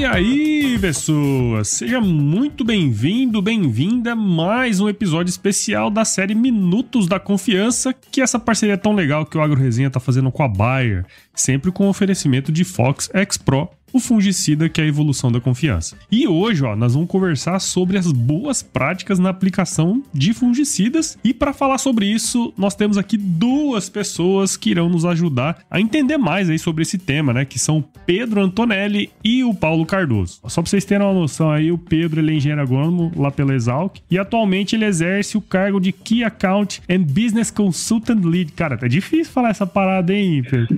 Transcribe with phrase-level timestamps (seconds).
[0.00, 1.68] E aí, pessoas?
[1.68, 8.22] Seja muito bem-vindo, bem-vinda a mais um episódio especial da série Minutos da Confiança, que
[8.22, 11.04] é essa parceria tão legal que o Agro Resenha tá fazendo com a Bayer,
[11.34, 15.96] sempre com oferecimento de Fox X Pro o fungicida que é a evolução da confiança.
[16.10, 21.32] E hoje, ó, nós vamos conversar sobre as boas práticas na aplicação de fungicidas e
[21.32, 26.18] para falar sobre isso, nós temos aqui duas pessoas que irão nos ajudar a entender
[26.18, 30.40] mais aí sobre esse tema, né, que são o Pedro Antonelli e o Paulo Cardoso.
[30.46, 33.54] Só para vocês terem uma noção aí, o Pedro ele é engenheiro agrônomo lá pela
[33.54, 38.52] Exalc e atualmente ele exerce o cargo de Key Account and Business Consultant Lead.
[38.52, 40.68] Cara, tá difícil falar essa parada, hein, Pedro?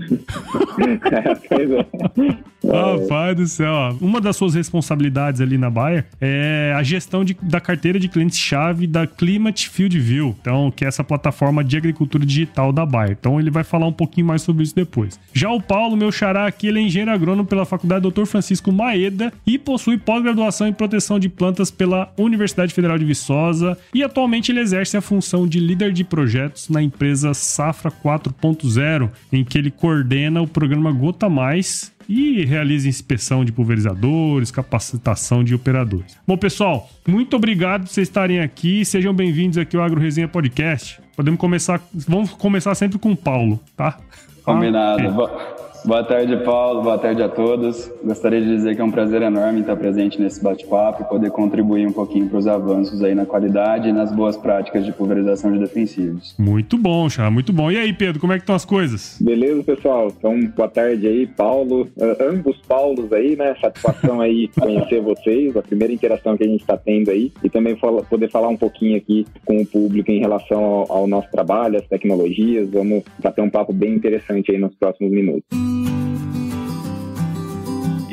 [2.64, 3.01] é.
[3.02, 3.94] Rapaz do céu, ó.
[4.00, 8.86] uma das suas responsabilidades ali na Bayer é a gestão de, da carteira de clientes-chave
[8.86, 13.16] da Climate Field View, então, que é essa plataforma de agricultura digital da Bayer.
[13.18, 15.18] Então, ele vai falar um pouquinho mais sobre isso depois.
[15.32, 18.24] Já o Paulo, meu xará aqui, ele é engenheiro agrônomo pela Faculdade Dr.
[18.24, 24.02] Francisco Maeda e possui pós-graduação em proteção de plantas pela Universidade Federal de Viçosa e
[24.02, 29.58] atualmente ele exerce a função de líder de projetos na empresa Safra 4.0, em que
[29.58, 36.18] ele coordena o programa Gota Mais e realiza inspeção de pulverizadores, capacitação de operadores.
[36.26, 38.84] Bom, pessoal, muito obrigado por vocês estarem aqui.
[38.84, 41.00] Sejam bem-vindos aqui ao Agro Resenha Podcast.
[41.16, 43.98] Podemos começar, vamos começar sempre com o Paulo, tá?
[44.44, 45.00] Combinado.
[45.00, 45.61] É.
[45.84, 46.80] Boa tarde, Paulo.
[46.80, 47.90] Boa tarde a todos.
[48.04, 51.88] Gostaria de dizer que é um prazer enorme estar presente nesse bate-papo e poder contribuir
[51.88, 55.58] um pouquinho para os avanços aí na qualidade e nas boas práticas de pulverização de
[55.58, 56.36] defensivos.
[56.38, 57.68] Muito bom, Chá, muito bom.
[57.68, 59.18] E aí, Pedro, como é que estão as coisas?
[59.20, 60.12] Beleza, pessoal.
[60.16, 61.88] Então, boa tarde aí, Paulo.
[61.96, 63.56] Uh, ambos Paulos aí, né?
[63.60, 67.76] Satisfação aí conhecer vocês, a primeira interação que a gente está tendo aí e também
[67.76, 71.78] fala, poder falar um pouquinho aqui com o público em relação ao, ao nosso trabalho,
[71.78, 72.70] as tecnologias.
[72.70, 75.71] Vamos bater um papo bem interessante aí nos próximos minutos.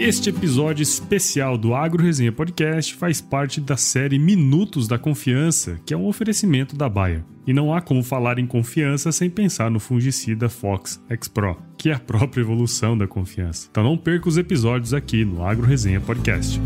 [0.10, 5.94] Este episódio especial do Agro Resenha Podcast faz parte da série Minutos da Confiança, que
[5.94, 7.24] é um oferecimento da Bayer.
[7.46, 11.90] E não há como falar em confiança sem pensar no fungicida Fox X Pro, que
[11.90, 13.68] é a própria evolução da confiança.
[13.70, 16.60] Então não perca os episódios aqui no Agro Resenha Podcast.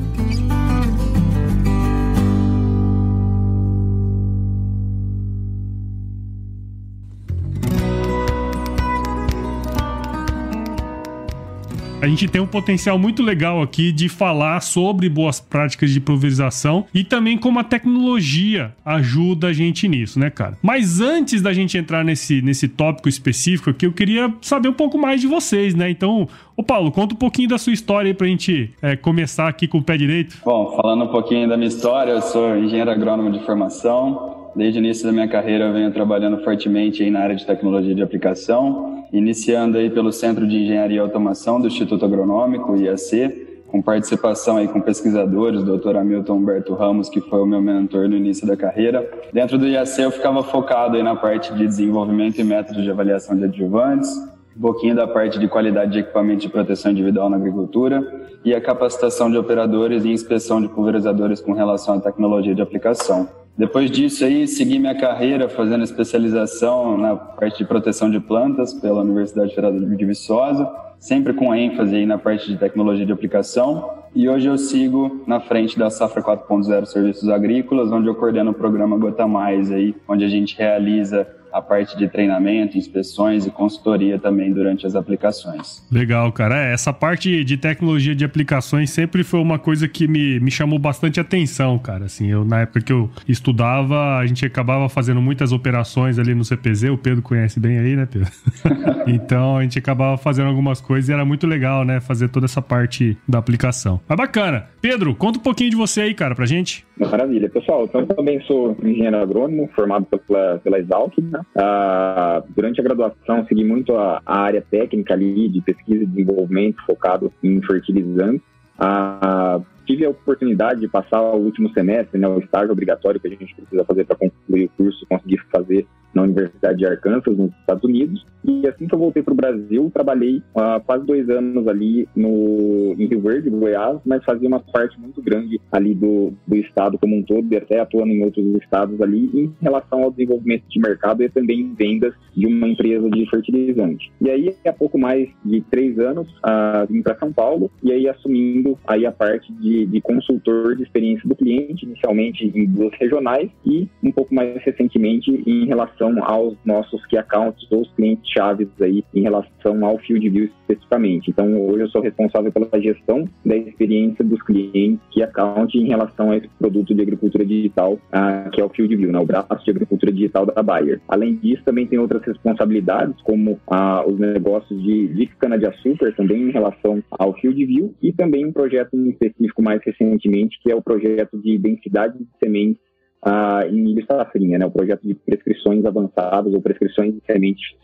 [12.03, 16.83] A gente tem um potencial muito legal aqui de falar sobre boas práticas de pulverização
[16.93, 20.57] e também como a tecnologia ajuda a gente nisso, né, cara?
[20.61, 24.97] Mas antes da gente entrar nesse, nesse tópico específico aqui, eu queria saber um pouco
[24.97, 25.89] mais de vocês, né?
[25.89, 26.27] Então,
[26.57, 29.77] Ô Paulo, conta um pouquinho da sua história aí pra gente é, começar aqui com
[29.77, 30.39] o pé direito.
[30.43, 34.81] Bom, falando um pouquinho da minha história, eu sou engenheiro agrônomo de formação, Desde o
[34.81, 39.02] início da minha carreira eu venho trabalhando fortemente aí na área de tecnologia de aplicação,
[39.13, 44.67] iniciando aí pelo Centro de Engenharia e Automação do Instituto Agronômico, IAC, com participação aí
[44.67, 45.97] com pesquisadores, o Dr.
[45.97, 49.07] Hamilton Humberto Ramos, que foi o meu mentor no início da carreira.
[49.31, 53.37] Dentro do IAC eu ficava focado aí na parte de desenvolvimento e métodos de avaliação
[53.37, 54.09] de adjuvantes,
[54.57, 58.61] um pouquinho da parte de qualidade de equipamento de proteção individual na agricultura e a
[58.61, 63.42] capacitação de operadores e inspeção de pulverizadores com relação à tecnologia de aplicação.
[63.55, 69.01] Depois disso aí, segui minha carreira fazendo especialização na parte de proteção de plantas pela
[69.01, 73.91] Universidade Federal de Viçosa, sempre com ênfase aí na parte de tecnologia de aplicação.
[74.15, 78.55] E hoje eu sigo na frente da Safra 4.0 Serviços Agrícolas, onde eu coordeno o
[78.55, 84.17] programa Gota Mais aí, onde a gente realiza a parte de treinamento, inspeções e consultoria
[84.17, 85.85] também durante as aplicações.
[85.91, 86.57] Legal, cara.
[86.57, 90.79] É, essa parte de tecnologia de aplicações sempre foi uma coisa que me, me chamou
[90.79, 92.05] bastante atenção, cara.
[92.05, 96.43] Assim, eu, na época que eu estudava, a gente acabava fazendo muitas operações ali no
[96.43, 98.31] CPZ, o Pedro conhece bem aí, né, Pedro?
[99.05, 102.61] então a gente acabava fazendo algumas coisas e era muito legal, né, fazer toda essa
[102.61, 104.01] parte da aplicação.
[104.07, 104.65] Mas bacana.
[104.81, 106.83] Pedro, conta um pouquinho de você aí, cara, pra gente.
[106.97, 107.49] Maravilha.
[107.49, 111.41] Pessoal, então, eu também sou engenheiro agrônomo, formado pela, pela Exalc, né?
[111.57, 116.83] Ah, durante a graduação, segui muito a, a, área técnica ali de pesquisa e desenvolvimento
[116.85, 118.45] focado em fertilizantes.
[118.77, 123.31] Ah, tive a oportunidade de passar o último semestre, né, o estágio obrigatório que a
[123.31, 127.83] gente precisa fazer para concluir o curso, conseguir fazer na Universidade de Arkansas, nos Estados
[127.83, 128.25] Unidos.
[128.45, 132.93] E assim que eu voltei para o Brasil, trabalhei há quase dois anos ali no,
[132.97, 137.15] em Rio Verde, Goiás, mas fazia uma parte muito grande ali do, do estado como
[137.15, 141.23] um todo, e até atuando em outros estados ali, em relação ao desenvolvimento de mercado
[141.23, 144.11] e também vendas de uma empresa de fertilizante.
[144.19, 148.09] E aí, há pouco mais de três anos, uh, vim para São Paulo e aí
[148.09, 153.49] assumindo aí a parte de, de consultor de experiência do cliente, inicialmente em duas regionais
[153.65, 158.29] e um pouco mais recentemente em relação relação aos nossos key accounts ou os clientes
[158.29, 161.29] chaves aí em relação ao Field View especificamente.
[161.29, 166.31] Então, hoje eu sou responsável pela gestão da experiência dos clientes key account em relação
[166.31, 169.63] a esse produto de agricultura digital, uh, que é o Field View, né, o braço
[169.63, 171.01] de agricultura digital da Bayer.
[171.07, 176.51] Além disso, também tem outras responsabilidades, como uh, os negócios de, de cana-de-açúcar, também em
[176.51, 180.81] relação ao Field View, e também um projeto em específico mais recentemente, que é o
[180.81, 182.92] projeto de densidade de sementes
[183.25, 187.21] ah, em milho safrinha, né, o projeto de prescrições avançadas ou prescrições de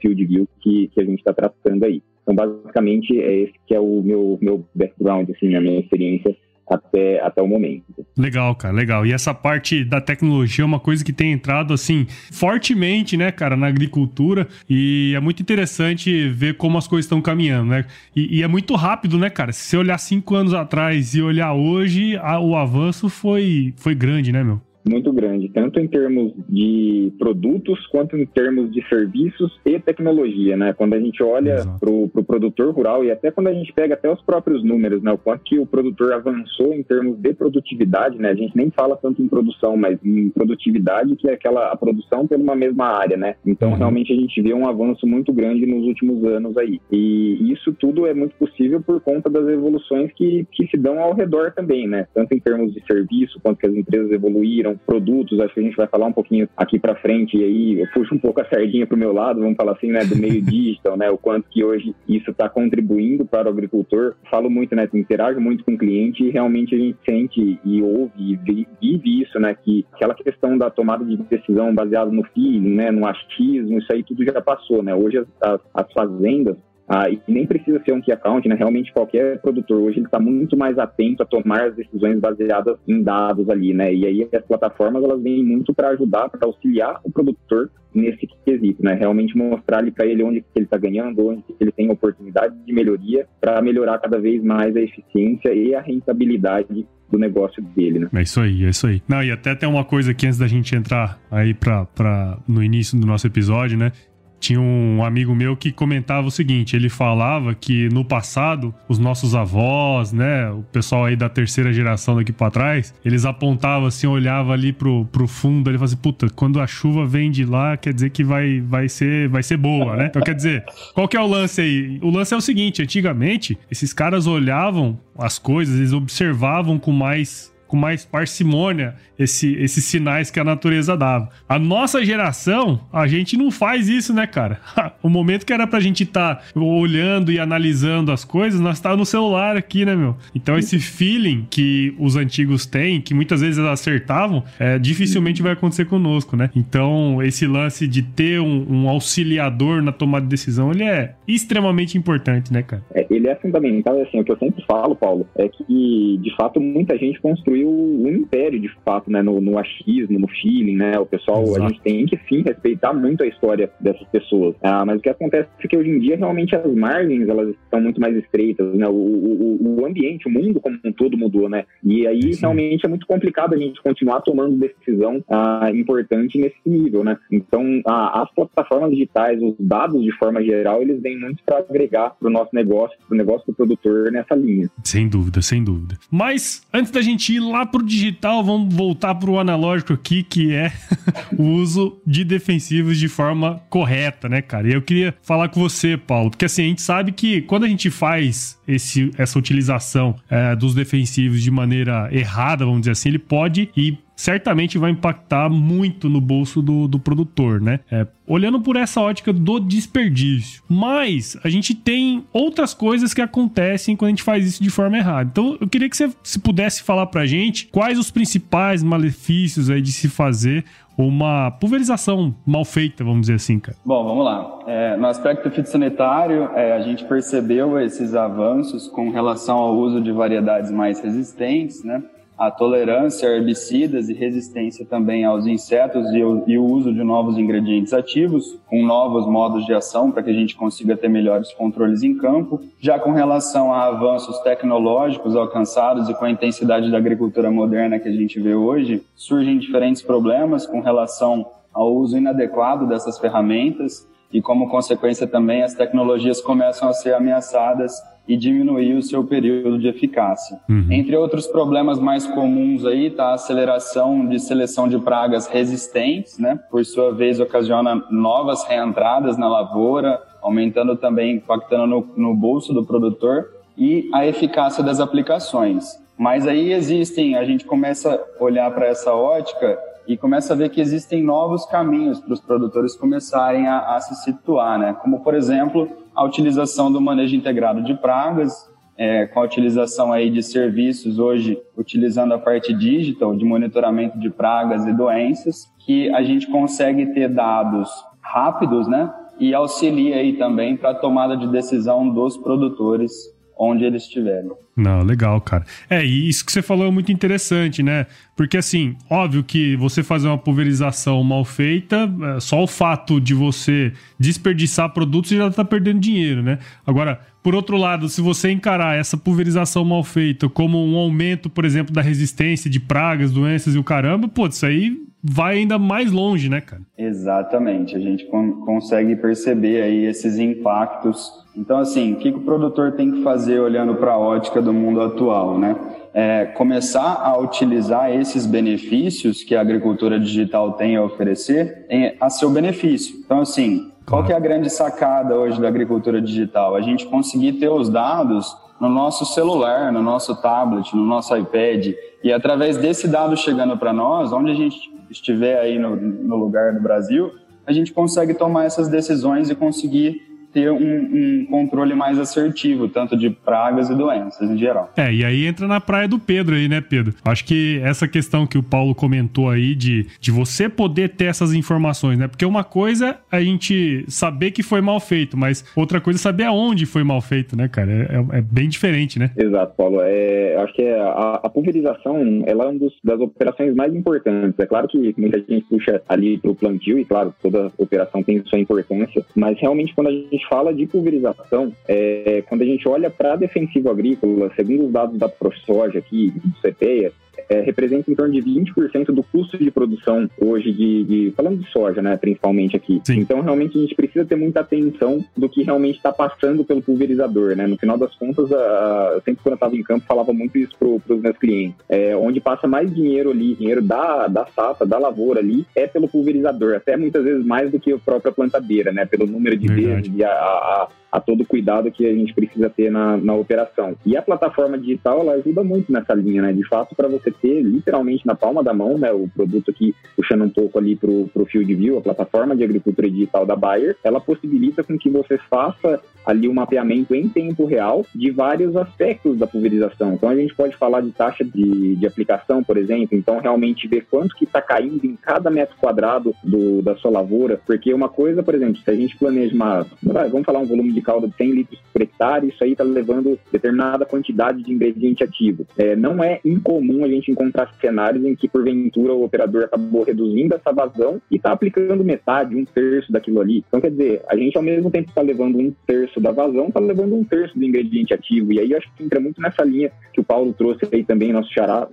[0.01, 2.03] field view que, que a gente está tratando aí.
[2.23, 6.35] Então, basicamente, é esse que é o meu, meu background, assim, a minha experiência
[6.69, 7.83] até, até o momento.
[8.15, 9.05] Legal, cara, legal.
[9.05, 13.57] E essa parte da tecnologia é uma coisa que tem entrado, assim, fortemente, né, cara,
[13.57, 14.47] na agricultura.
[14.69, 17.85] E é muito interessante ver como as coisas estão caminhando, né?
[18.15, 19.51] E, e, é muito rápido, né, cara?
[19.51, 24.31] Se você olhar cinco anos atrás e olhar hoje, a, o avanço foi, foi grande,
[24.31, 24.61] né, meu?
[24.87, 30.73] Muito grande, tanto em termos de produtos quanto em termos de serviços e tecnologia, né?
[30.73, 33.93] Quando a gente olha para o pro produtor rural e até quando a gente pega
[33.93, 35.11] até os próprios números, né?
[35.11, 38.29] O quanto que o produtor avançou em termos de produtividade, né?
[38.29, 42.27] A gente nem fala tanto em produção, mas em produtividade, que é aquela a produção
[42.27, 43.35] pela uma mesma área, né?
[43.45, 43.75] Então, uhum.
[43.75, 46.79] realmente a gente vê um avanço muito grande nos últimos anos aí.
[46.91, 51.13] E isso tudo é muito possível por conta das evoluções que, que se dão ao
[51.13, 52.07] redor também, né?
[52.13, 55.75] Tanto em termos de serviço, quanto que as empresas evoluíram, produtos, acho que a gente
[55.75, 58.85] vai falar um pouquinho aqui para frente, e aí eu puxo um pouco a sardinha
[58.85, 61.63] para o meu lado, vamos falar assim, né, do meio digital, né, o quanto que
[61.63, 64.15] hoje isso está contribuindo para o agricultor.
[64.29, 68.11] Falo muito, né, interajo muito com o cliente e realmente a gente sente e ouve
[68.17, 68.35] e
[68.81, 73.05] vive isso, né, que aquela questão da tomada de decisão baseada no feeling, né, no
[73.05, 74.93] achismo, isso aí tudo já passou, né.
[74.93, 76.57] Hoje as, as fazendas
[76.89, 78.55] ah, e nem precisa ser um key account, né?
[78.55, 83.03] Realmente qualquer produtor hoje ele está muito mais atento a tomar as decisões baseadas em
[83.03, 83.93] dados ali, né?
[83.93, 88.83] E aí as plataformas elas vêm muito para ajudar, para auxiliar o produtor nesse quesito,
[88.83, 88.95] né?
[88.95, 93.61] Realmente mostrar para ele onde ele está ganhando, onde ele tem oportunidade de melhoria para
[93.61, 98.09] melhorar cada vez mais a eficiência e a rentabilidade do negócio dele, né?
[98.13, 99.01] É isso aí, é isso aí.
[99.07, 102.99] Não, e até tem uma coisa aqui antes da gente entrar aí para no início
[102.99, 103.91] do nosso episódio, né?
[104.39, 109.35] Tinha um amigo meu que comentava o seguinte: ele falava que no passado, os nossos
[109.35, 114.53] avós, né, o pessoal aí da terceira geração daqui para trás, eles apontavam assim, olhava
[114.53, 117.93] ali pro, pro fundo, ele falava assim: puta, quando a chuva vem de lá, quer
[117.93, 120.05] dizer que vai, vai, ser, vai ser boa, né?
[120.07, 120.63] Então quer dizer,
[120.93, 121.99] qual que é o lance aí?
[122.01, 127.53] O lance é o seguinte: antigamente, esses caras olhavam as coisas, eles observavam com mais
[127.69, 131.29] com mais parcimônia esse, esses sinais que a natureza dava.
[131.47, 134.59] A nossa geração, a gente não faz isso, né, cara?
[135.03, 138.97] o momento que era pra gente estar tá olhando e analisando as coisas, nós tá
[138.97, 140.17] no celular aqui, né, meu?
[140.33, 145.85] Então esse feeling que os antigos têm, que muitas vezes acertavam, é, dificilmente vai acontecer
[145.85, 146.49] conosco, né?
[146.55, 151.97] Então esse lance de ter um, um auxiliador na tomada de decisão, ele é extremamente
[151.97, 152.83] importante, né, cara?
[152.95, 156.59] É, ele é fundamental, assim, o que eu sempre falo, Paulo, é que de fato
[156.59, 160.97] muita gente construiu construiu um império de fato, né, no, no achismo, no feeling, né,
[160.99, 161.63] o pessoal, Exato.
[161.63, 165.09] a gente tem que sim respeitar muito a história dessas pessoas, ah, mas o que
[165.09, 168.87] acontece é que hoje em dia realmente as margens, elas estão muito mais estreitas, né,
[168.87, 172.41] o, o, o ambiente, o mundo como um todo mudou, né, e aí sim.
[172.41, 177.81] realmente é muito complicado a gente continuar tomando decisão ah, importante nesse nível, né, então
[177.85, 182.27] ah, as plataformas digitais, os dados de forma geral, eles vêm muito para agregar para
[182.27, 184.69] o nosso negócio, para o negócio do produtor nessa linha.
[184.83, 185.97] Sem dúvida, sem dúvida.
[186.11, 190.71] Mas antes da gente ir lá pro digital, vamos voltar pro analógico aqui, que é
[191.37, 194.67] o uso de defensivos de forma correta, né, cara?
[194.67, 197.67] E eu queria falar com você, Paulo, porque assim, a gente sabe que quando a
[197.67, 203.19] gente faz esse, essa utilização é, dos defensivos de maneira errada, vamos dizer assim, ele
[203.19, 207.79] pode ir certamente vai impactar muito no bolso do, do produtor, né?
[207.89, 210.61] É, olhando por essa ótica do desperdício.
[210.67, 214.97] Mas a gente tem outras coisas que acontecem quando a gente faz isso de forma
[214.97, 215.29] errada.
[215.31, 219.81] Então eu queria que você se pudesse falar pra gente quais os principais malefícios aí
[219.81, 220.65] de se fazer
[220.97, 223.77] uma pulverização mal feita, vamos dizer assim, cara?
[223.85, 224.59] Bom, vamos lá.
[224.67, 230.11] É, no aspecto fitossanitário, é, a gente percebeu esses avanços com relação ao uso de
[230.11, 232.03] variedades mais resistentes, né?
[232.39, 237.03] A tolerância a herbicidas e resistência também aos insetos e o, e o uso de
[237.03, 241.51] novos ingredientes ativos, com novos modos de ação para que a gente consiga ter melhores
[241.51, 242.61] controles em campo.
[242.79, 248.07] Já com relação a avanços tecnológicos alcançados e com a intensidade da agricultura moderna que
[248.07, 254.41] a gente vê hoje, surgem diferentes problemas com relação ao uso inadequado dessas ferramentas e
[254.41, 257.93] como consequência também as tecnologias começam a ser ameaçadas
[258.27, 260.59] e diminuir o seu período de eficácia.
[260.69, 260.85] Uhum.
[260.91, 266.59] Entre outros problemas mais comuns aí está a aceleração de seleção de pragas resistentes, né?
[266.69, 272.85] Por sua vez ocasiona novas reentradas na lavoura, aumentando também, impactando no, no bolso do
[272.85, 275.85] produtor e a eficácia das aplicações.
[276.15, 279.79] Mas aí existem, a gente começa a olhar para essa ótica
[280.09, 284.15] e começa a ver que existem novos caminhos para os produtores começarem a, a, se
[284.23, 284.97] situar, né?
[285.03, 290.31] Como, por exemplo, a utilização do manejo integrado de pragas, é, com a utilização aí
[290.31, 296.23] de serviços hoje, utilizando a parte digital de monitoramento de pragas e doenças, que a
[296.23, 297.87] gente consegue ter dados
[298.19, 299.13] rápidos, né?
[299.39, 303.13] E auxilia aí também para a tomada de decisão dos produtores
[303.59, 304.49] onde eles estiverem.
[304.75, 305.65] Não, legal, cara.
[305.89, 308.05] É, e isso que você falou é muito interessante, né?
[308.37, 313.33] Porque, assim, óbvio que você fazer uma pulverização mal feita, é, só o fato de
[313.33, 316.59] você desperdiçar produtos, já tá perdendo dinheiro, né?
[316.87, 321.65] Agora, por outro lado, se você encarar essa pulverização mal feita como um aumento, por
[321.65, 326.11] exemplo, da resistência de pragas, doenças e o caramba, pô, isso aí vai ainda mais
[326.11, 326.81] longe, né, cara?
[326.97, 327.95] Exatamente.
[327.95, 331.31] A gente consegue perceber aí esses impactos.
[331.55, 335.01] Então, assim, o que, o produtor tem que fazer olhando para a ótica do mundo
[335.01, 335.75] atual, né?
[336.13, 342.29] É começar a utilizar esses benefícios que a agricultura digital tem a oferecer em, a
[342.29, 343.19] seu benefício.
[343.23, 346.75] Então, assim, qual que é a grande sacada hoje da agricultura digital?
[346.75, 351.93] A gente conseguir ter os dados no nosso celular, no nosso tablet, no nosso iPad,
[352.23, 356.73] e através desse dado chegando para nós, onde a gente estiver aí no, no lugar
[356.73, 357.31] do Brasil,
[357.65, 363.17] a gente consegue tomar essas decisões e conseguir ter um, um, controle mais assertivo, tanto
[363.17, 364.91] de pragas e doenças em geral.
[364.95, 367.13] É, e aí entra na praia do Pedro aí, né, Pedro?
[367.23, 371.53] Acho que essa questão que o Paulo comentou aí de, de você poder ter essas
[371.53, 372.27] informações, né?
[372.27, 376.21] Porque uma coisa é a gente saber que foi mal feito, mas outra coisa é
[376.21, 377.91] saber aonde foi mal feito, né, cara?
[377.91, 379.31] É, é, é bem diferente, né?
[379.37, 380.01] Exato, Paulo.
[380.01, 384.59] É, acho que é a, a, pulverização ela é uma das operações mais importantes.
[384.59, 388.43] É claro que muita gente puxa ali para o plantio, e claro, toda operação tem
[388.45, 392.87] sua importância, mas realmente quando a gente gente fala de pulverização, é, quando a gente
[392.87, 397.11] olha para a defensiva agrícola, segundo os dados da ProSoja aqui, do CPEA,
[397.49, 401.69] é, representa em torno de 20% do custo de produção hoje de, de, falando de
[401.71, 403.01] soja, né, principalmente aqui.
[403.03, 403.19] Sim.
[403.19, 407.55] Então, realmente a gente precisa ter muita atenção do que realmente está passando pelo pulverizador,
[407.55, 407.65] né?
[407.65, 410.75] No final das contas, a, a, sempre quando eu estava em campo falava muito isso
[410.77, 411.77] para os meus clientes.
[411.89, 416.07] É, onde passa mais dinheiro ali, dinheiro da da safra, da lavoura ali, é pelo
[416.07, 419.05] pulverizador, até muitas vezes mais do que a própria plantadeira, né?
[419.05, 422.69] Pelo número de vezes e a, a a todo o cuidado que a gente precisa
[422.69, 423.95] ter na, na operação.
[424.05, 426.53] E a plataforma digital, ela ajuda muito nessa linha, né?
[426.53, 429.11] De fato, para você ter literalmente na palma da mão, né?
[429.11, 433.09] O produto aqui, puxando um pouco ali para o Field View, a plataforma de agricultura
[433.09, 438.05] digital da Bayer, ela possibilita com que você faça ali um mapeamento em tempo real
[438.13, 440.13] de vários aspectos da pulverização.
[440.13, 443.17] Então, a gente pode falar de taxa de, de aplicação, por exemplo.
[443.17, 447.59] Então, realmente ver quanto que está caindo em cada metro quadrado do, da sua lavoura.
[447.65, 449.85] Porque uma coisa, por exemplo, se a gente planeja uma...
[450.03, 452.83] Vamos falar um volume de de calda de 100 litros por hectare, isso aí está
[452.83, 455.65] levando determinada quantidade de ingrediente ativo.
[455.77, 460.55] É, não é incomum a gente encontrar cenários em que, porventura, o operador acabou reduzindo
[460.55, 463.63] essa vazão e está aplicando metade, um terço daquilo ali.
[463.67, 466.67] Então, quer dizer, a gente, ao mesmo tempo que está levando um terço da vazão,
[466.67, 468.53] está levando um terço do ingrediente ativo.
[468.53, 471.31] E aí, eu acho que entra muito nessa linha que o Paulo trouxe aí também,
[471.31, 471.87] nosso xará,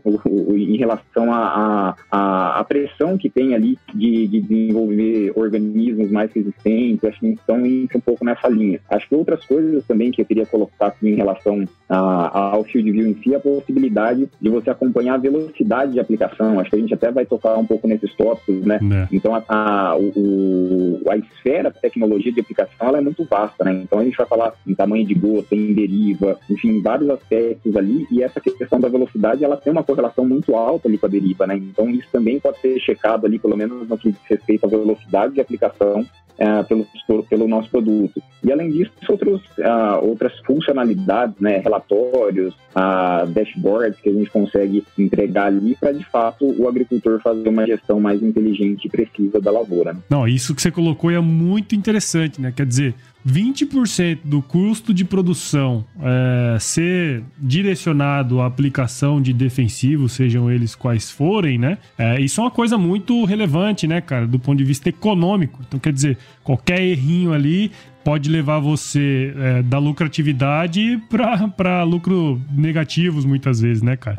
[0.54, 6.30] em relação à a, a, a, pressão que tem ali de, de desenvolver organismos mais
[6.32, 7.04] resistentes.
[7.04, 8.80] Acho que então entra um pouco nessa linha.
[8.96, 12.90] Acho que outras coisas também que eu queria colocar aqui em relação a, ao Field
[12.90, 16.58] View em si, a possibilidade de você acompanhar a velocidade de aplicação.
[16.58, 18.78] Acho que a gente até vai tocar um pouco nesses tópicos, né?
[18.82, 19.08] É.
[19.12, 23.72] Então, a, a, o, a esfera da tecnologia de aplicação ela é muito vasta, né?
[23.82, 28.06] Então, a gente vai falar em tamanho de gota, em deriva, enfim, vários aspectos ali,
[28.10, 31.46] e essa questão da velocidade, ela tem uma correlação muito alta ali com a deriva,
[31.46, 31.56] né?
[31.56, 35.34] Então, isso também pode ser checado ali, pelo menos no que diz respeito à velocidade
[35.34, 36.04] de aplicação
[36.38, 36.86] é, pelo,
[37.28, 38.22] pelo nosso produto.
[38.44, 44.84] E além disso, outros, uh, outras funcionalidades, né, relatórios, uh, dashboards que a gente consegue
[44.98, 49.50] entregar ali para de fato o agricultor fazer uma gestão mais inteligente e precisa da
[49.50, 49.92] lavoura.
[49.92, 50.00] Né?
[50.10, 52.52] Não, isso que você colocou é muito interessante, né?
[52.54, 52.94] Quer dizer,
[53.26, 61.10] 20% do custo de produção é, ser direcionado à aplicação de defensivos, sejam eles quais
[61.10, 61.78] forem, né?
[61.98, 65.60] É, isso é uma coisa muito relevante, né, cara, do ponto de vista econômico.
[65.66, 67.72] Então, quer dizer, qualquer errinho ali
[68.06, 74.16] pode levar você é, da lucratividade para lucro negativos, muitas vezes, né, cara?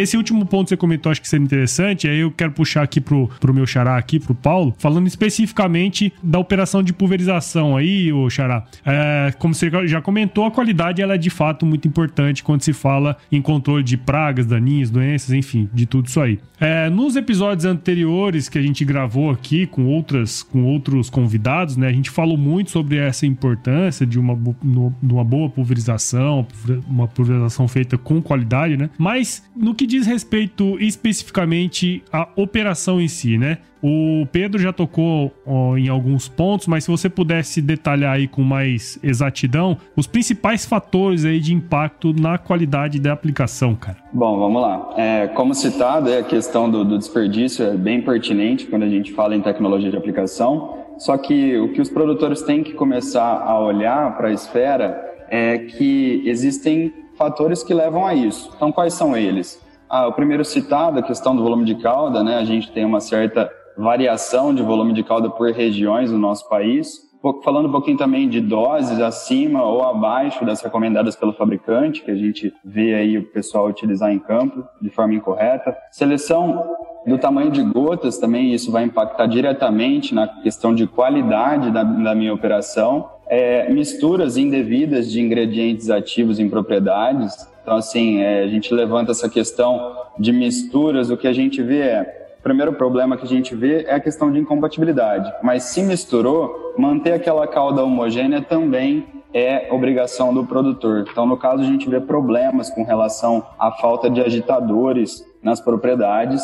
[0.00, 2.08] esse último ponto que você comentou, acho que seria interessante.
[2.08, 6.38] Aí eu quero puxar aqui pro, pro meu xará aqui, pro Paulo, falando especificamente da
[6.38, 8.64] operação de pulverização aí, o xará.
[8.84, 12.72] É, como você já comentou, a qualidade ela é de fato muito importante quando se
[12.72, 16.38] fala em controle de pragas, daninhos, doenças, enfim, de tudo isso aí.
[16.60, 21.88] É, nos episódios anteriores que a gente gravou aqui com outras com outros convidados, né,
[21.88, 26.46] a gente falou muito sobre essa importância de uma, de uma boa pulverização,
[26.88, 28.90] uma pulverização feita com qualidade, né?
[28.98, 33.58] Mas no que diz respeito especificamente à operação em si, né?
[33.82, 38.42] O Pedro já tocou ó, em alguns pontos, mas se você pudesse detalhar aí com
[38.42, 43.98] mais exatidão os principais fatores aí de impacto na qualidade da aplicação, cara.
[44.12, 44.94] Bom, vamos lá.
[44.96, 49.36] É, como citado, a questão do, do desperdício é bem pertinente quando a gente fala
[49.36, 50.78] em tecnologia de aplicação.
[50.98, 55.58] Só que o que os produtores têm que começar a olhar para a esfera é
[55.58, 58.50] que existem fatores que levam a isso.
[58.56, 59.60] Então, quais são eles?
[59.88, 62.36] Ah, o primeiro citado, a questão do volume de cauda, né?
[62.36, 67.06] A gente tem uma certa variação de volume de cauda por regiões no nosso país.
[67.42, 72.14] Falando um pouquinho também de doses acima ou abaixo das recomendadas pelo fabricante, que a
[72.14, 75.76] gente vê aí o pessoal utilizar em campo de forma incorreta.
[75.90, 76.64] Seleção
[77.06, 82.14] do tamanho de gotas também, isso vai impactar diretamente na questão de qualidade da, da
[82.14, 83.08] minha operação.
[83.28, 87.48] É, misturas indevidas de ingredientes ativos em propriedades.
[87.66, 91.80] Então, assim, é, a gente levanta essa questão de misturas, o que a gente vê
[91.80, 95.32] é primeiro problema que a gente vê é a questão de incompatibilidade.
[95.42, 99.04] Mas se misturou, manter aquela cauda homogênea também
[99.34, 101.04] é obrigação do produtor.
[101.10, 106.40] Então, no caso, a gente vê problemas com relação à falta de agitadores nas propriedades.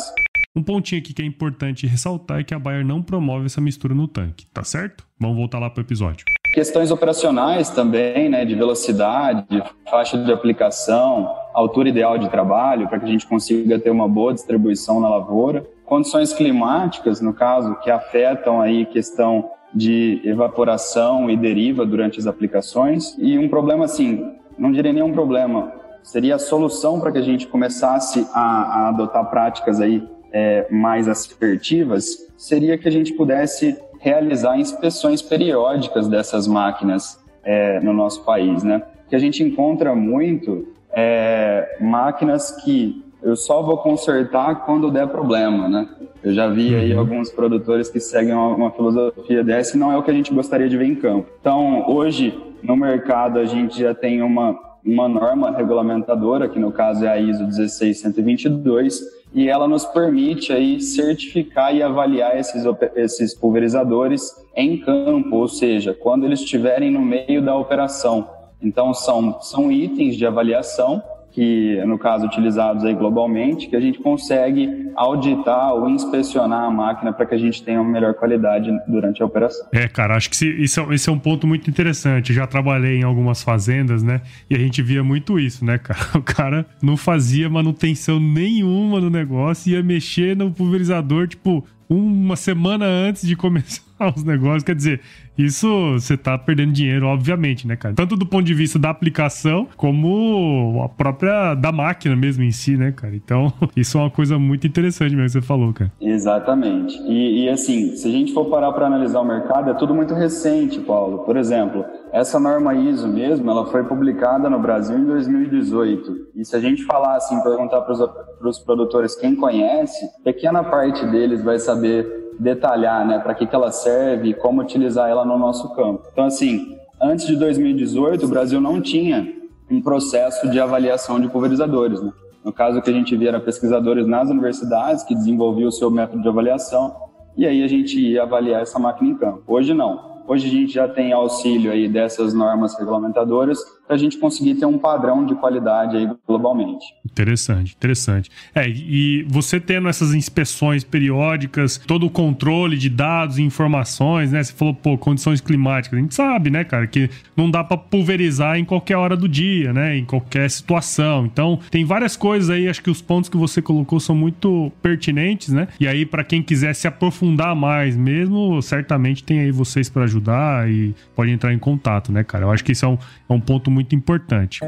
[0.53, 3.95] Um pontinho aqui que é importante ressaltar é que a Bayer não promove essa mistura
[3.95, 5.07] no tanque, tá certo?
[5.17, 6.25] Vamos voltar lá para o episódio.
[6.53, 13.05] Questões operacionais também, né, de velocidade, faixa de aplicação, altura ideal de trabalho, para que
[13.05, 15.65] a gente consiga ter uma boa distribuição na lavoura.
[15.83, 23.15] Condições climáticas, no caso, que afetam aí questão de evaporação e deriva durante as aplicações.
[23.17, 24.23] E um problema assim,
[24.55, 25.73] não diria nenhum problema,
[26.03, 31.07] seria a solução para que a gente começasse a, a adotar práticas aí é, mais
[31.07, 32.05] assertivas,
[32.37, 38.83] seria que a gente pudesse realizar inspeções periódicas dessas máquinas é, no nosso país, né?
[39.07, 45.69] Que a gente encontra muito é, máquinas que eu só vou consertar quando der problema,
[45.69, 45.87] né?
[46.21, 46.99] Eu já vi aí uhum.
[46.99, 50.33] alguns produtores que seguem uma, uma, filosofia dessa e não é o que a gente
[50.33, 51.29] gostaria de ver em campo.
[51.39, 57.05] Então, hoje, no mercado, a gente já tem uma, uma norma regulamentadora, que no caso
[57.05, 59.01] é a ISO 16122,
[59.33, 62.63] e ela nos permite aí certificar e avaliar esses,
[62.95, 68.29] esses pulverizadores em campo, ou seja, quando eles estiverem no meio da operação.
[68.61, 71.01] Então, são, são itens de avaliação
[71.33, 77.11] que, no caso, utilizados aí globalmente, que a gente consegue auditar ou inspecionar a máquina
[77.11, 79.67] para que a gente tenha uma melhor qualidade durante a operação.
[79.73, 82.29] É, cara, acho que isso, é, isso é um ponto muito interessante.
[82.29, 84.21] Eu já trabalhei em algumas fazendas, né?
[84.47, 85.99] E a gente via muito isso, né, cara?
[86.13, 92.85] O cara não fazia manutenção nenhuma no negócio, ia mexer no pulverizador, tipo, uma semana
[92.85, 93.81] antes de começar
[94.15, 94.63] os negócios.
[94.63, 95.01] Quer dizer,
[95.37, 97.95] isso você tá perdendo dinheiro, obviamente, né, cara?
[97.95, 102.77] Tanto do ponto de vista da aplicação, como a própria da máquina mesmo em si,
[102.77, 103.15] né, cara?
[103.15, 105.91] Então, isso é uma coisa muito interessante mesmo que você falou, cara.
[105.99, 106.97] Exatamente.
[107.07, 110.13] E, e assim, se a gente for parar para analisar o mercado, é tudo muito
[110.13, 111.19] recente, Paulo.
[111.19, 116.27] Por exemplo, essa norma ISO mesmo, ela foi publicada no Brasil em 2018.
[116.35, 121.43] E se a gente falar assim, perguntar para os produtores quem conhece, pequena parte deles
[121.43, 125.73] vai saber detalhar, né, para que, que ela serve e como utilizar ela no nosso
[125.75, 126.07] campo.
[126.11, 129.33] Então, assim, antes de 2018, o Brasil não tinha
[129.69, 132.11] um processo de avaliação de pulverizadores, né?
[132.43, 136.21] No caso que a gente via era pesquisadores nas universidades que desenvolviam o seu método
[136.21, 136.93] de avaliação
[137.37, 139.43] e aí a gente ia avaliar essa máquina em campo.
[139.47, 140.21] Hoje não.
[140.27, 144.65] Hoje a gente já tem auxílio aí dessas normas regulamentadoras para a gente conseguir ter
[144.65, 146.85] um padrão de qualidade aí globalmente.
[147.05, 148.31] Interessante, interessante.
[148.55, 154.41] É, e você tendo essas inspeções periódicas, todo o controle de dados e informações, né?
[154.41, 155.99] Você falou, pô, condições climáticas.
[155.99, 159.73] A gente sabe, né, cara, que não dá para pulverizar em qualquer hora do dia,
[159.73, 159.97] né?
[159.97, 161.25] Em qualquer situação.
[161.25, 165.49] Então, tem várias coisas aí, acho que os pontos que você colocou são muito pertinentes,
[165.49, 165.67] né?
[165.79, 170.69] E aí, para quem quiser se aprofundar mais mesmo, certamente tem aí vocês para ajudar
[170.69, 172.45] e pode entrar em contato, né, cara?
[172.45, 172.97] Eu acho que isso é um,
[173.29, 174.59] é um ponto muito importante.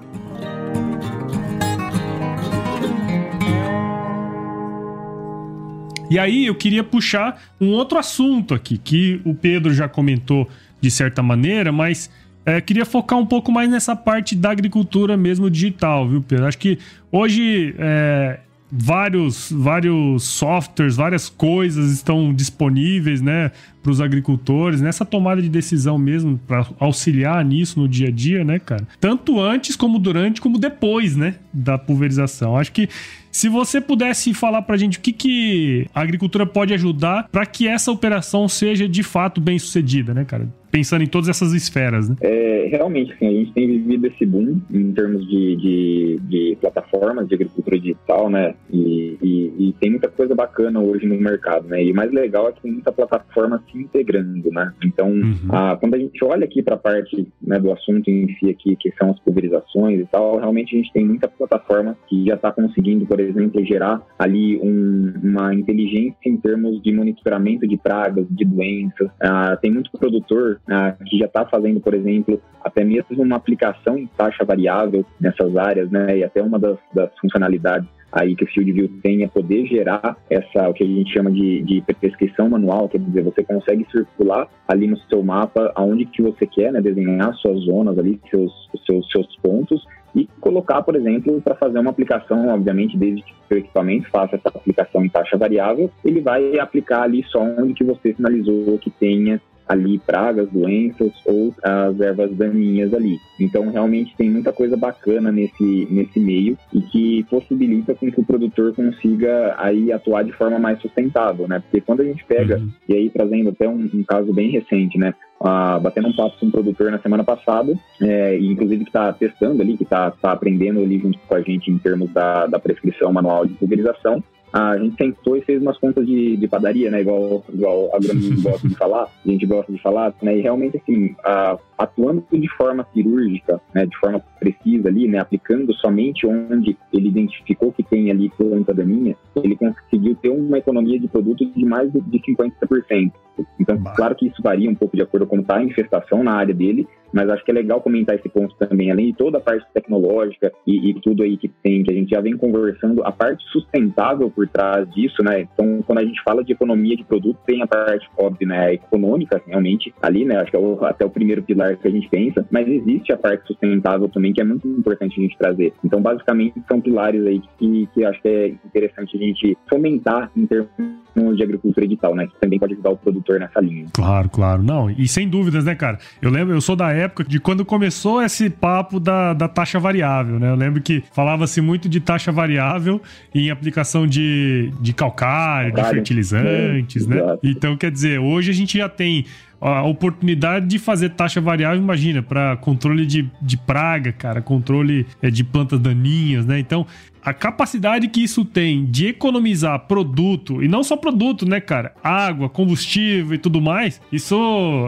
[6.08, 10.48] E aí eu queria puxar um outro assunto aqui, que o Pedro já comentou
[10.87, 12.09] de certa maneira, mas
[12.44, 16.46] é, queria focar um pouco mais nessa parte da agricultura mesmo digital, viu, Pedro?
[16.46, 16.79] Acho que
[17.11, 18.38] hoje é,
[18.70, 23.51] vários, vários softwares, várias coisas estão disponíveis, né,
[23.87, 28.44] para os agricultores nessa tomada de decisão mesmo para auxiliar nisso no dia a dia,
[28.44, 28.85] né, cara?
[29.01, 32.57] Tanto antes como durante como depois, né, da pulverização.
[32.57, 32.88] Acho que
[33.37, 37.44] se você pudesse falar para a gente o que, que a agricultura pode ajudar para
[37.44, 40.49] que essa operação seja de fato bem sucedida, né, cara?
[40.70, 42.16] Pensando em todas essas esferas, né?
[42.22, 47.29] É, realmente, sim, a gente tem vivido esse boom em termos de, de, de plataformas
[47.29, 48.55] de agricultura digital, né?
[48.70, 51.85] E, e, e, tem muita coisa bacana hoje no mercado, né?
[51.85, 54.72] E o mais legal é que muita plataforma se integrando, né?
[54.84, 55.34] Então, uhum.
[55.50, 58.76] a, quando a gente olha aqui para a parte né, do assunto em si aqui,
[58.76, 62.52] que são as pulverizações e tal, realmente a gente tem muita plataforma que já está
[62.52, 68.44] conseguindo, por exemplo, gerar ali um, uma inteligência em termos de monitoramento de pragas, de
[68.44, 69.10] doenças.
[69.20, 73.96] Ah, tem muito produtor ah, que já está fazendo, por exemplo, até mesmo uma aplicação
[73.98, 76.18] em taxa variável nessas áreas, né?
[76.18, 80.16] E até uma das, das funcionalidades aí que o Field View tem é poder gerar
[80.31, 84.48] essa, o que a gente chama de, de prescrição manual, quer dizer, você consegue circular
[84.66, 88.52] ali no seu mapa aonde que você quer, né, desenhar suas zonas ali, seus,
[88.87, 93.59] seus, seus pontos, e colocar, por exemplo, para fazer uma aplicação, obviamente, desde que o
[93.59, 98.14] equipamento faça essa aplicação em taxa variável, ele vai aplicar ali só onde que você
[98.14, 103.18] sinalizou que tenha ali pragas, doenças ou as ervas daninhas ali.
[103.40, 108.24] Então, realmente tem muita coisa bacana nesse, nesse meio e que possibilita com que o
[108.24, 111.61] produtor consiga aí atuar de forma mais sustentável, né?
[111.61, 112.68] Porque quando a gente pega, uhum.
[112.88, 115.14] e aí trazendo até um, um caso bem recente, né?
[115.38, 119.61] Uh, batendo um papo com um produtor na semana passada, é, inclusive que está testando
[119.61, 123.12] ali, que está tá aprendendo ali junto com a gente em termos da, da prescrição
[123.12, 124.22] manual de pulverização,
[124.56, 127.02] a gente sentou e fez umas contas de, de padaria, né?
[127.02, 130.38] Igual, igual a Grande gosta de falar, a gente gosta de falar, né?
[130.38, 133.84] E realmente, assim, a, atuando de forma cirúrgica, né?
[133.84, 135.18] De forma precisa ali, né?
[135.18, 140.98] Aplicando somente onde ele identificou que tem ali planta daninha, ele conseguiu ter uma economia
[140.98, 143.12] de produto de mais de 50%.
[143.61, 146.33] Então, claro que isso varia um pouco de acordo com como está a infestação na
[146.33, 149.40] área dele, mas acho que é legal comentar esse ponto também, além de toda a
[149.40, 153.12] parte tecnológica e, e, tudo aí que tem, que a gente já vem conversando, a
[153.12, 155.42] parte sustentável por trás disso, né?
[155.42, 159.40] Então, quando a gente fala de economia de produto, tem a parte, óbvio, né, econômica,
[159.46, 160.37] realmente, ali, né?
[160.37, 163.16] Acho que é o, até o primeiro pilar que a gente pensa, mas existe a
[163.16, 165.72] parte sustentável também, que é muito importante a gente trazer.
[165.85, 170.46] Então, basicamente, são pilares aí que, que acho que é interessante a gente fomentar em
[170.46, 172.27] termos de agricultura digital, né?
[172.27, 173.86] Que também pode ajudar o produtor nessa linha.
[173.92, 174.62] Claro, claro.
[174.62, 175.98] Não, e sem dúvidas, né, cara?
[176.22, 180.38] Eu lembro, eu sou da época de quando começou esse papo da, da taxa variável,
[180.38, 180.50] né?
[180.50, 183.02] Eu lembro que falava-se muito de taxa variável
[183.34, 187.16] em aplicação de, de calcário, de fertilizantes, é, né?
[187.16, 187.40] Exato.
[187.42, 189.26] Então, quer dizer, hoje a gente já tem
[189.60, 195.30] a oportunidade de fazer taxa variável, imagina, para controle de, de praga, cara, controle é,
[195.30, 196.58] de plantas daninhas, né?
[196.58, 196.86] Então,
[197.26, 201.92] a capacidade que isso tem de economizar produto, e não só produto, né, cara?
[202.00, 204.36] Água, combustível e tudo mais, isso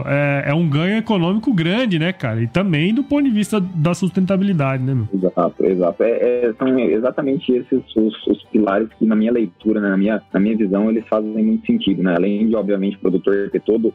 [0.05, 2.41] é, é, um ganho econômico grande, né, cara?
[2.41, 5.07] E também do ponto de vista da sustentabilidade, né, meu?
[5.13, 6.01] Exato, exato.
[6.01, 10.21] É, é, são exatamente esses os, os, pilares que, na minha leitura, né, na, minha,
[10.33, 12.15] na minha visão, eles fazem muito sentido, né?
[12.15, 13.93] Além de, obviamente, o produtor ter todo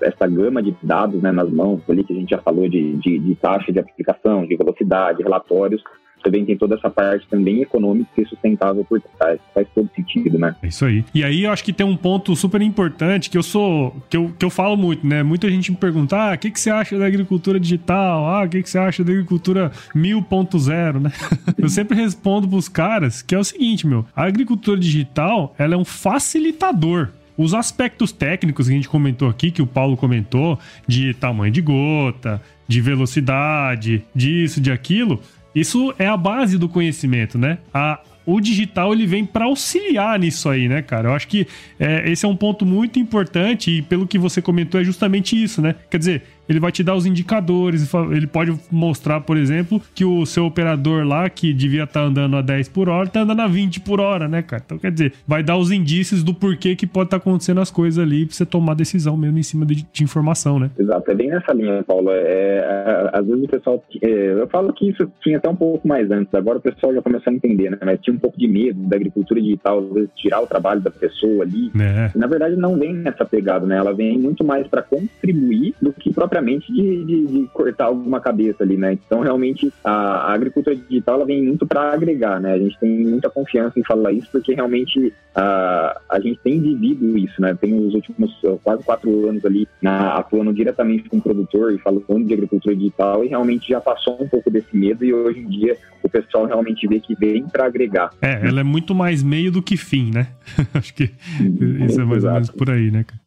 [0.00, 3.18] essa gama de dados né, nas mãos ali que a gente já falou de, de,
[3.18, 5.82] de taxa de aplicação, de velocidade, relatórios,
[6.26, 9.38] também tem toda essa parte também econômica e sustentável por trás.
[9.54, 10.56] Faz todo sentido, né?
[10.60, 11.04] É isso aí.
[11.14, 13.94] E aí eu acho que tem um ponto super importante que eu sou.
[14.10, 15.22] que eu, que eu falo muito, né?
[15.22, 18.26] Muita gente me pergunta: ah, o que, que você acha da agricultura digital?
[18.26, 21.12] Ah, o que, que você acha da agricultura 1000.0, né?
[21.56, 25.76] eu sempre respondo pros caras que é o seguinte, meu: a agricultura digital ela é
[25.76, 31.14] um facilitador os aspectos técnicos que a gente comentou aqui, que o Paulo comentou, de
[31.14, 35.20] tamanho de gota, de velocidade, disso, de aquilo,
[35.54, 37.58] isso é a base do conhecimento, né?
[37.72, 41.08] A, o digital ele vem para auxiliar nisso aí, né, cara?
[41.08, 41.46] Eu acho que
[41.78, 45.62] é, esse é um ponto muito importante e pelo que você comentou é justamente isso,
[45.62, 45.74] né?
[45.88, 50.24] Quer dizer, ele vai te dar os indicadores, ele pode mostrar, por exemplo, que o
[50.26, 53.46] seu operador lá, que devia estar tá andando a 10 por hora, tá andando a
[53.46, 54.62] 20 por hora, né, cara?
[54.64, 57.70] Então, quer dizer, vai dar os indícios do porquê que pode estar tá acontecendo as
[57.70, 60.70] coisas ali pra você tomar decisão mesmo em cima de, de informação, né?
[60.78, 62.10] Exato, é bem nessa linha, Paulo.
[62.10, 63.84] É, é, às vezes o pessoal.
[64.02, 67.02] É, eu falo que isso tinha até um pouco mais antes, agora o pessoal já
[67.02, 67.78] começou a entender, né?
[67.84, 70.90] Mas tinha um pouco de medo da agricultura digital, às vezes tirar o trabalho da
[70.90, 71.70] pessoa ali.
[71.78, 72.10] É.
[72.16, 73.76] Na verdade, não vem nessa pegada, né?
[73.76, 78.62] Ela vem muito mais para contribuir do que propriamente de, de, de, cortar alguma cabeça
[78.62, 78.92] ali, né?
[78.92, 82.52] Então, realmente, a, a agricultura digital ela vem muito para agregar, né?
[82.52, 87.16] A gente tem muita confiança em falar isso, porque realmente a, a gente tem vivido
[87.18, 87.54] isso, né?
[87.54, 88.32] Tem os últimos
[88.64, 93.24] quase quatro anos ali na, atuando diretamente com o produtor e falando de agricultura digital
[93.24, 96.86] e realmente já passou um pouco desse medo e hoje em dia o pessoal realmente
[96.86, 98.10] vê que vem para agregar.
[98.22, 100.28] É, ela é muito mais meio do que fim, né?
[100.72, 102.26] Acho que isso é mais Exato.
[102.26, 103.20] ou menos por aí, né, cara?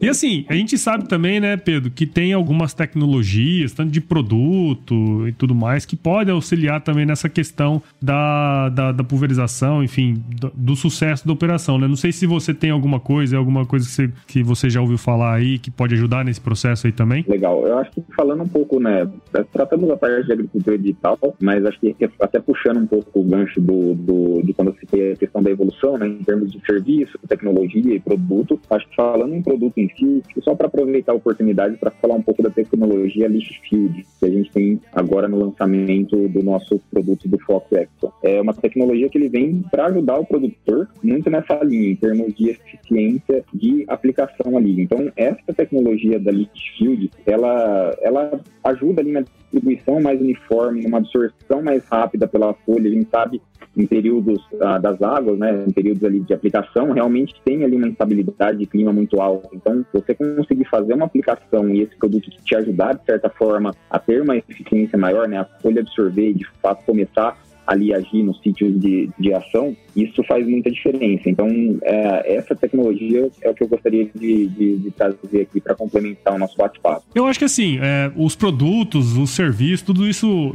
[0.00, 5.26] E assim, a gente sabe também, né, Pedro, que tem algumas tecnologias, tanto de produto
[5.28, 10.50] e tudo mais, que pode auxiliar também nessa questão da, da, da pulverização, enfim, do,
[10.54, 11.86] do, sucesso da operação, né?
[11.86, 14.98] Não sei se você tem alguma coisa, alguma coisa que você, que você já ouviu
[14.98, 17.24] falar aí, que pode ajudar nesse processo aí também.
[17.28, 19.08] Legal, eu acho que falando um pouco, né,
[19.52, 23.60] tratamos a parte de agricultura digital, mas acho que até puxando um pouco o gancho
[23.60, 27.18] do, do de quando eu citei a questão da evolução, né, em termos de serviço,
[27.28, 31.78] tecnologia e produto, acho que falando em produto em si, só para aproveitar a oportunidade
[31.78, 36.28] para falar um pouco da tecnologia Leaf Field, que a gente tem agora no lançamento
[36.28, 38.12] do nosso produto do Fox Exo.
[38.22, 42.34] É uma tecnologia que ele vem para ajudar o produtor muito nessa linha, em termos
[42.34, 44.82] de eficiência de aplicação ali.
[44.82, 50.98] Então, essa tecnologia da Leaf Field, ela, ela ajuda ali na distribuição mais uniforme, numa
[50.98, 52.90] absorção mais rápida pela folha.
[52.90, 53.40] A gente sabe
[53.80, 57.88] em períodos ah, das águas, né, em períodos ali de aplicação, realmente tem ali uma
[57.88, 59.48] instabilidade de clima muito alta.
[59.52, 63.98] Então, você conseguir fazer uma aplicação e esse produto te ajudar, de certa forma, a
[63.98, 67.36] ter uma eficiência maior, né, a folha absorver e, de fato, começar
[67.70, 71.30] ali agir nos sítios de, de ação, isso faz muita diferença.
[71.30, 71.48] Então,
[71.84, 76.34] é, essa tecnologia é o que eu gostaria de, de, de trazer aqui para complementar
[76.34, 77.04] o nosso bate-papo.
[77.14, 80.52] Eu acho que assim, é, os produtos, os serviços, tudo isso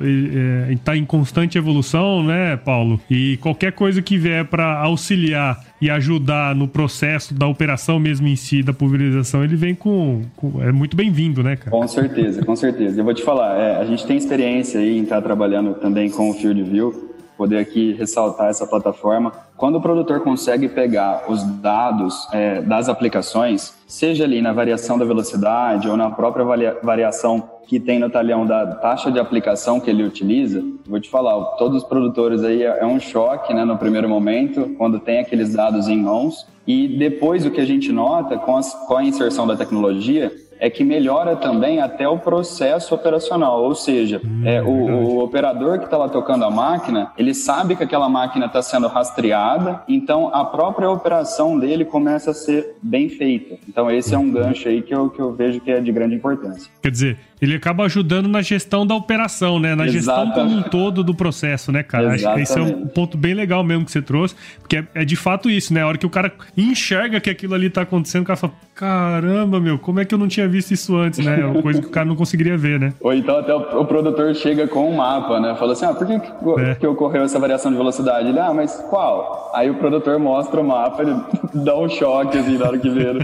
[0.69, 2.99] está é, é, em constante evolução, né, Paulo?
[3.10, 8.36] E qualquer coisa que vier para auxiliar e ajudar no processo da operação mesmo em
[8.36, 10.22] si, da pulverização, ele vem com.
[10.36, 11.72] com é muito bem-vindo, né, cara?
[11.72, 13.00] Com certeza, com certeza.
[13.00, 16.30] Eu vou te falar, é, a gente tem experiência aí em estar trabalhando também com
[16.30, 19.32] o Field View poder aqui ressaltar essa plataforma.
[19.58, 25.06] Quando o produtor consegue pegar os dados é, das aplicações, seja ali na variação da
[25.06, 26.45] velocidade ou na própria
[26.82, 31.43] variação que tem no talhão da taxa de aplicação que ele utiliza, vou te falar,
[31.58, 35.54] todos os produtores aí é, é um choque, né, no primeiro momento, quando tem aqueles
[35.54, 36.45] dados em mãos.
[36.67, 40.70] E depois o que a gente nota com, as, com a inserção da tecnologia é
[40.70, 45.86] que melhora também até o processo operacional, ou seja, hum, é, o, o, operador que
[45.86, 50.46] está lá tocando a máquina, ele sabe que aquela máquina está sendo rastreada, então a
[50.46, 53.58] própria operação dele começa a ser bem feita.
[53.68, 56.15] Então esse é um gancho aí que eu, que eu vejo que é de grande
[56.15, 56.72] importância.
[56.82, 59.76] Quer dizer, ele acaba ajudando na gestão da operação, né?
[59.76, 60.06] Na Exatamente.
[60.06, 62.15] gestão como um todo do processo, né, cara?
[62.15, 62.43] Exatamente.
[62.43, 65.50] Esse é um ponto bem legal mesmo que você trouxe, porque é, é, de fato
[65.50, 65.82] isso, né?
[65.82, 69.60] A hora que o cara enxerga que aquilo ali tá acontecendo, o cara fala, caramba,
[69.60, 71.41] meu, como é que eu não tinha visto isso antes, né?
[71.41, 72.93] É uma coisa que o cara não conseguiria ver, né?
[73.00, 75.56] Ou então até o, o produtor chega com um mapa, né?
[75.56, 76.76] Fala assim, ah, por que, que, é.
[76.76, 78.30] que ocorreu essa variação de velocidade?
[78.30, 79.52] Ele, ah, mas qual?
[79.54, 81.15] Aí o produtor mostra o mapa, ele
[81.63, 83.13] dá um choque, assim, na hora que vê.
[83.13, 83.21] Né?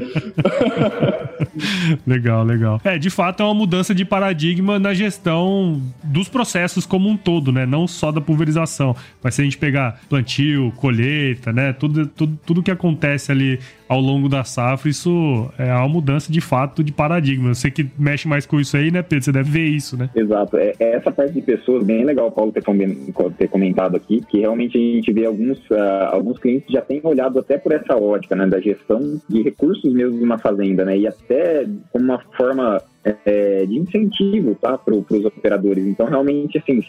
[2.07, 2.81] legal, legal.
[2.83, 7.51] É, de fato é uma mudança de paradigma na gestão dos processos como um todo,
[7.51, 7.65] né?
[7.65, 8.95] Não só da pulverização.
[9.23, 11.73] Mas se a gente pegar plantio, colheita, né?
[11.73, 13.59] Tudo, tudo, tudo que acontece ali
[13.91, 17.53] ao longo da safra, isso é uma mudança de fato de paradigma.
[17.53, 19.25] Você que mexe mais com isso aí, né, Pedro?
[19.25, 20.09] Você deve ver isso, né?
[20.15, 20.55] Exato.
[20.55, 24.77] É, é essa parte de pessoas, bem legal o Paulo ter, comentado aqui, que realmente
[24.77, 28.47] a gente vê alguns, uh, alguns clientes já têm olhado até por essa ótica, né,
[28.47, 30.97] da gestão de recursos mesmo de uma fazenda, né?
[30.97, 32.81] E até como uma forma
[33.25, 35.85] é, de incentivo tá, para os operadores.
[35.85, 36.81] Então, realmente, assim,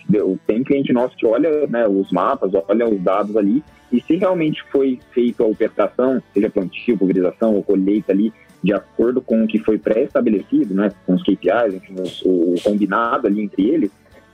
[0.46, 3.60] tem cliente nosso que olha né, os mapas, olha os dados ali,
[3.92, 9.20] e se realmente foi feita a operação, seja plantio, pulverização ou colheita ali, de acordo
[9.20, 13.68] com o que foi pré-estabelecido, né, com os KPIs, enfim, o, o combinado ali entre
[13.68, 13.90] eles,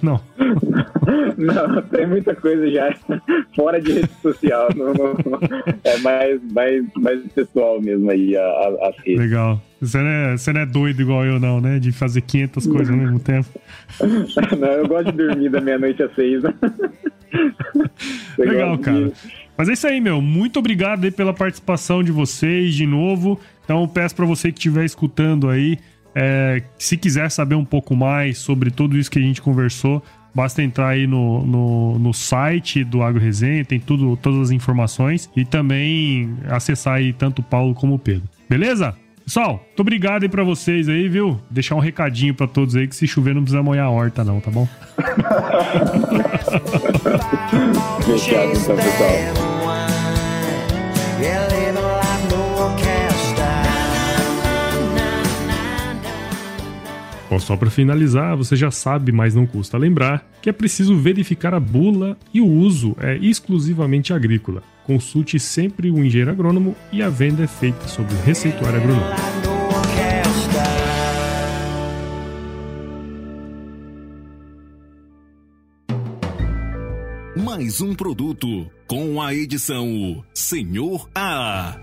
[0.01, 0.21] não?
[1.37, 2.95] Não, tem muita coisa já
[3.55, 4.69] fora de rede social.
[4.75, 5.39] Não, não,
[5.83, 9.19] é mais, mais, mais pessoal mesmo aí, as redes.
[9.19, 9.61] Legal.
[9.81, 11.79] Você não, é, você não é doido igual eu, não, né?
[11.79, 13.49] De fazer 500 coisas ao mesmo tempo.
[14.57, 16.41] Não, eu gosto de dormir da meia-noite às seis.
[18.37, 19.11] Legal, cara.
[19.57, 20.21] Mas é isso aí, meu.
[20.21, 23.39] Muito obrigado aí pela participação de vocês de novo.
[23.63, 25.77] Então, peço para você que estiver escutando aí,
[26.15, 30.03] é, se quiser saber um pouco mais sobre tudo isso que a gente conversou,
[30.35, 35.29] Basta entrar aí no, no, no site do Agro Resenha, tem tudo, todas as informações
[35.35, 38.27] e também acessar aí tanto o Paulo como o Pedro.
[38.49, 38.95] Beleza?
[39.23, 41.39] Pessoal, muito obrigado aí pra vocês aí, viu?
[41.49, 44.39] Deixar um recadinho pra todos aí que se chover não precisa molhar a horta, não,
[44.39, 44.67] tá bom?
[48.03, 49.09] Fechado então, pessoal.
[57.39, 61.59] Só para finalizar, você já sabe, mas não custa lembrar, que é preciso verificar a
[61.59, 64.63] bula e o uso é exclusivamente agrícola.
[64.83, 69.43] Consulte sempre o engenheiro agrônomo e a venda é feita sob o receituário agronômico.
[77.45, 81.77] Mais um produto com a edição Senhor A.